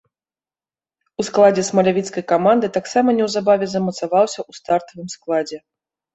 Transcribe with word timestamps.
У 1.19 1.25
складзе 1.27 1.63
смалявіцкай 1.67 2.23
каманды 2.31 2.67
таксама 2.79 3.09
неўзабаве 3.19 3.65
замацаваўся 3.75 4.39
ў 4.49 4.61
стартавым 4.63 5.07
складзе. 5.19 5.57